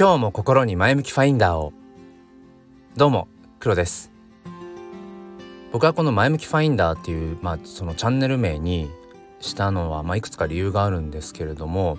[0.00, 1.74] 今日も心に前向きファインダーを。
[2.96, 3.28] どうも
[3.58, 4.10] 黒です。
[5.72, 8.90] 僕はこの前向きファインダーっていうまあそのチャンネル名に
[9.40, 11.98] したのはまあいくつか理由があるんですけれども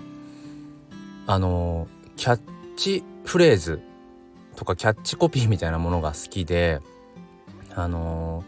[1.28, 1.86] あの
[2.16, 2.40] キャッ
[2.76, 3.80] チフレーズ
[4.56, 6.80] とかキャッチコピーみたいなものが好きで
[7.72, 8.42] あの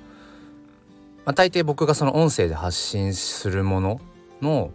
[1.26, 4.00] まあ、大抵僕がその音声で発信するもの
[4.42, 4.72] の、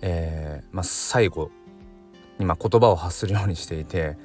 [0.00, 1.50] えーまあ、最後
[2.38, 4.16] にま言葉を発するようにしていて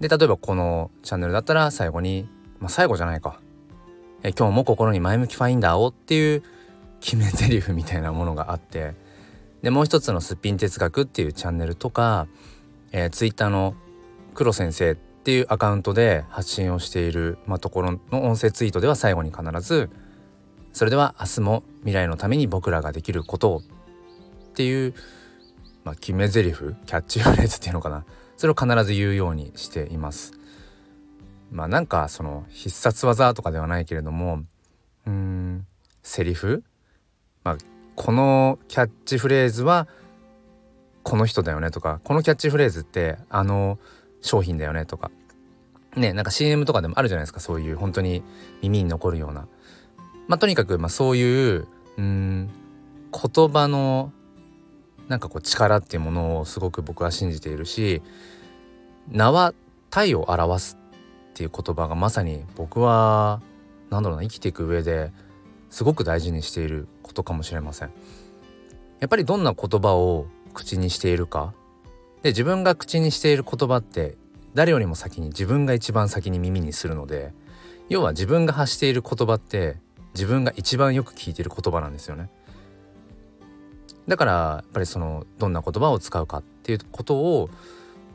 [0.00, 2.28] で例えばこのチャンネルだったら最後に、
[2.60, 3.40] まあ、最後じゃないか、
[4.22, 6.42] え今日も心に前向きファインダーをっていう
[7.00, 8.94] 決め台詞みたいなものがあって
[9.62, 12.26] でもう一つのすっぴん哲学っていうチャンネルとか、
[12.92, 13.74] えー、ツイッターの
[14.34, 19.90] 黒先生っていうアカウントで発信をしている、まあ、ところの音声ツイートでは最後に必ず
[20.72, 23.62] 「それでは明日も未来のために僕らができることを」
[24.50, 24.94] っていう
[25.86, 28.04] まあ、決め台詞キャッチフレーズっていうのかな。
[28.36, 30.32] それを必ず言うようにしています。
[31.52, 34.42] まあなんかその必殺技とかではないけれども
[35.06, 35.64] うん
[36.02, 36.64] セリフ、
[37.44, 37.56] まあ、
[37.94, 39.86] このキャッチフレーズは
[41.04, 43.78] この人だよねとかこのキャッチフレーズってあの
[44.22, 45.12] 商品だよねとか。
[45.94, 48.24] ねなんか CM とかでもあるじゃないですかそういう本当に
[48.60, 49.46] 耳に残るような。
[50.26, 52.50] まあとにかくまあそういううん
[53.12, 54.12] 言葉の
[55.08, 58.02] なんかこう力っていうものをすごく僕は信じているし
[59.08, 59.54] 名は
[59.90, 60.78] 体を表す
[61.30, 63.40] っていう言葉がまさに僕は
[63.90, 65.12] 何だろうな生きていく上で
[65.70, 67.90] すごく大事にしていることかもしれません。
[69.00, 71.52] やっぱりどんな言葉を口にしているか
[72.22, 74.16] で自分が口にしている言葉って
[74.54, 77.34] 誰よりも先に自分が一番先に耳にするので
[77.90, 79.76] 要は自分が発している言葉って
[80.14, 82.30] 自分が一番よく聞いている言葉なんですよね。
[84.08, 87.50] だからやっぱりそのどんな言葉を使うかっていうことを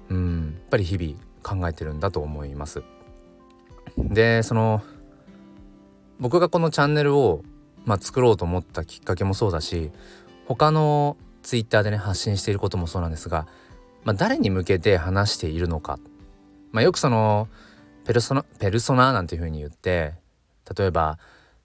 [0.09, 2.84] うんやっぱり日々考えてるんだと思います。
[3.97, 4.81] でその
[6.19, 7.44] 僕がこのチャンネルを、
[7.84, 9.91] まあ、作ろうと思ったきっかけもそうだし
[10.46, 13.47] 他のツイッターでね発信していることもそうなんですが、
[14.03, 16.00] まあ、誰に向けて話しているのか、
[16.72, 17.47] まあ、よくその
[18.06, 20.13] ペルソナペルソナなんていうふうに言って
[20.78, 21.18] 例えば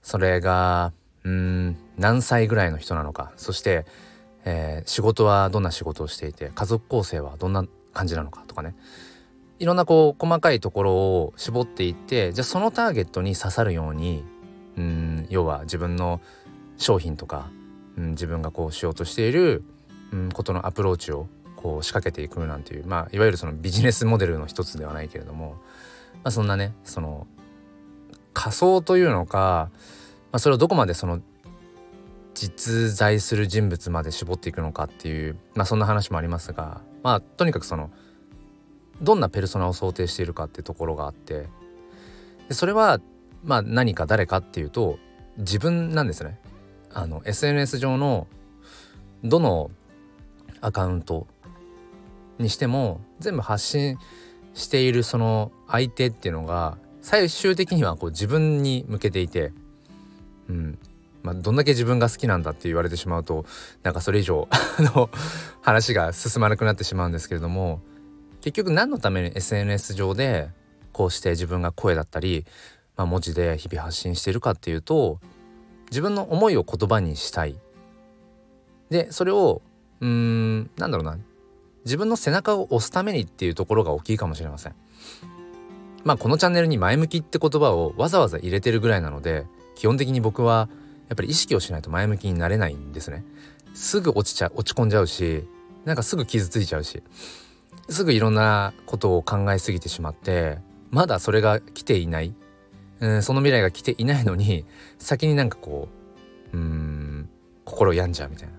[0.03, 0.92] それが
[1.25, 3.84] うん何歳ぐらいの人なのかそして
[4.47, 8.75] えー、仕事はどんな仕事をしていて家族構成はどんな感じなのかとかね。
[9.59, 14.23] いろんなこう細かいところを絞っていってじゃあそのターゲットに刺さるように
[14.77, 16.21] うん要は自分の
[16.77, 17.49] 商品とか、
[17.97, 19.65] うん、自分がこうしようとしている、
[20.12, 21.27] うん、ことのアプローチを
[21.57, 25.57] こう仕掛けていくなんていうまあいわゆるそのビジネスモデルの一つではないけれども、
[26.17, 27.27] まあ、そんなねその
[28.34, 29.71] 仮想というのか、
[30.33, 31.23] まあ、それをどこまでその
[32.36, 37.91] 実在する人物まで絞っていくのかっていうまあそんな話もありますがまあとにかくその
[39.00, 41.47] どんなペルソナを想定しているかっていうところがあって
[42.48, 43.00] でそれは
[43.42, 44.98] まあ何か誰かっていうと
[45.38, 46.38] 自分なんですね。
[46.92, 48.26] あの SNS 上の
[49.24, 49.70] どの
[50.60, 51.26] アカウント
[52.38, 53.98] にしても全部発信
[54.54, 59.53] しているその相手っていうのが最終的にはこう自分に向けていて、
[60.48, 60.78] うん、
[61.26, 63.44] まあ、どんだけ自分が好きなんだって言われてしまうと
[63.82, 64.48] なんかそれ以上
[64.78, 65.10] の
[65.60, 67.81] 話が進まなくなってしまうんですけれども
[68.42, 70.50] 結局何のために SNS 上で
[70.92, 72.47] こうして自分が声だったり、
[72.97, 75.19] まあ、文字で日々発信しているかっていうと
[75.91, 77.56] 自分の思いを言葉にしたい
[78.91, 79.62] でそれを
[80.00, 81.19] うんなんだろうな
[81.84, 84.75] 自分の背中を押すためにっていうところが大きいかもしれません。
[86.04, 90.69] まあこのチャンネルに前向きって言葉をわざわざ入れてるぐらいなので基本的に僕は
[91.09, 93.25] やっぱり意識をしないと前向きになれないんですね。
[93.75, 95.44] すぐ落ちちゃ落ち込んじゃうし
[95.84, 97.03] なんかすぐ傷ついちゃうし。
[97.89, 100.59] すぐいろんなことを考えすぎてしまって
[100.91, 102.34] まだそれが来ていない、
[103.00, 104.65] うん、その未来が来ていないのに
[104.99, 105.89] 先になんかこ
[106.53, 107.28] ううん
[107.65, 108.55] 心病んじゃうみたいな。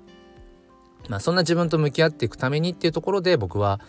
[1.10, 3.80] まあそんな自分と向き合っていくためにっていうところで僕は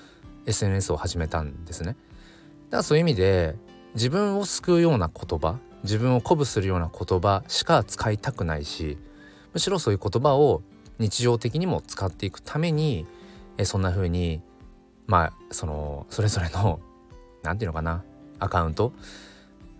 [0.47, 1.89] SNS を始めたんですね。
[1.89, 3.57] だからそういう意味で
[3.95, 8.99] 自分を救うような言葉自分を鼓舞するような言葉しか使いたくないし
[9.53, 10.63] むしろそういう言葉を
[10.99, 13.07] 日常的にも使っていくために
[13.57, 14.41] えそんな風に
[15.07, 16.81] まあそのそれぞれの
[17.43, 18.05] 何て言うのかな
[18.39, 18.93] アカウント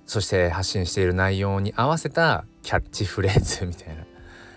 [0.07, 4.05] そして発信している内容に合わせたキャッチフレーズみたいな、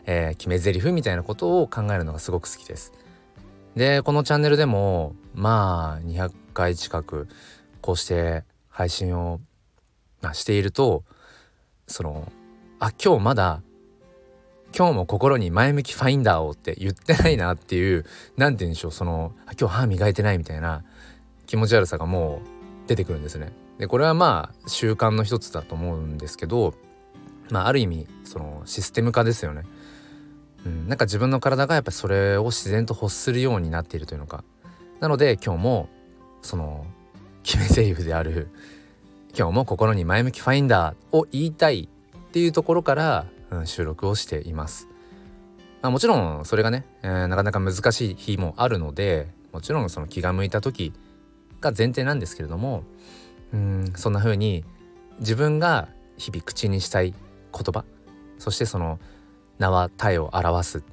[0.06, 2.94] えー、決め台詞みたいなことを考えるのがすごく好きです。
[3.76, 7.28] でこのチャンネルでもまあ200回近く
[7.82, 9.40] こうして配信を、
[10.22, 11.04] まあ、していると
[11.92, 12.32] その
[12.80, 13.62] あ今日まだ
[14.76, 18.06] 今日も心に前向きファインダーをって言ってないなっていう
[18.38, 20.84] 何て言うんでしょうその今日歯磨いてないみたいな
[21.46, 22.42] 気持ち悪さがも
[22.86, 23.52] う出てくるんですね。
[23.78, 26.74] でこれはまあ習慣の一つだと思うんですけど、
[27.50, 29.64] まあ、ある意味そのシステム化ですよね。
[30.66, 34.44] うん、なんか自分の体がやっぱそれを自然と欲するようになっているというのか
[35.00, 35.90] なので今日も
[36.44, 36.86] その
[37.42, 38.50] 決め台詞である
[39.38, 44.88] 「今日も心に前向きファインダー」を言いたいっていうところから、うん、収録をしています。
[45.82, 50.94] まあ、もちろんそれがね、えー、なかなか難しい日もあるのでもちろんその気が向いた時
[51.60, 52.84] が前提なんですけれども
[53.54, 54.64] うんそんな風に
[55.20, 55.88] 自分が
[56.18, 57.84] 日々口にしたい言葉
[58.38, 59.00] そしてその
[59.58, 60.84] 名は体を表す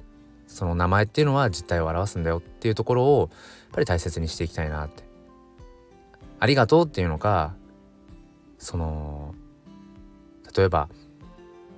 [0.47, 3.29] その名前っていうのは実態を表すんだよっていうところをやっ
[3.73, 5.03] ぱり大切にしていきたいなって
[6.39, 7.53] ありがとうっていうのか
[8.59, 9.33] その
[10.55, 10.89] 例えば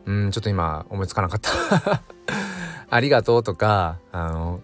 [0.06, 2.02] うんちょっと今思いつかなかった。
[2.94, 4.60] ありがとうとかあの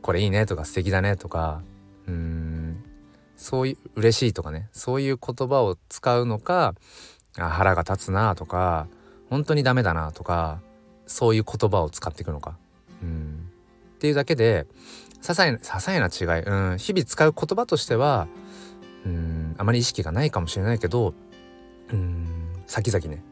[0.00, 1.62] これいいねとか素敵だねとか
[2.06, 2.84] うん
[3.36, 6.74] そういう嬉しいとかねそういう言葉を使うのか
[7.36, 8.86] あ腹が立つなとか
[9.28, 10.60] 本当にダメだなとか
[11.06, 12.56] そういう言葉を使っていくのか。
[13.02, 13.50] うん。
[13.96, 14.66] っていうだけで
[15.20, 18.28] 些細な些細な違い、うん、日々使う言葉としては
[19.04, 21.14] うんあまり意識がないかもしれないけど
[21.92, 22.48] うん。
[22.68, 23.24] 先々ね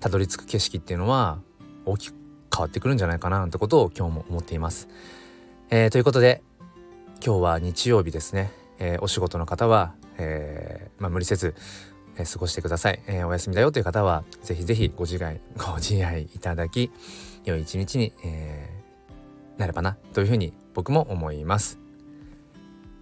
[0.00, 1.38] たどり着く景色っていうのは
[1.86, 2.14] 大きく
[2.54, 4.88] 変わってくるんじゃないかななんてことを今日も思っています。
[5.70, 6.42] えー、ということで
[7.24, 11.54] 今日は日曜日ですね、えー、お仕事の方は、えー、まあ、無理せず、
[12.16, 16.90] え過ごしてください、えお休みだよという方はぜひぜひご自愛ご自愛いただき
[17.44, 18.68] 良い一日に、え
[19.58, 21.78] なればなというふうに僕も思います。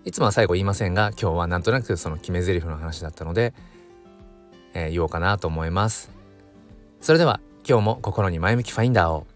[0.04, 3.54] いつもは最後言いませんが今日はなんとなくその決め台詞の話だったので、
[4.74, 6.10] え言おうかなと思います。
[7.00, 9.26] それでは今日も心に前向きファインダーを。